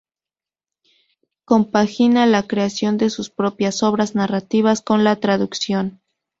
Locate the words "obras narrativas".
3.83-4.81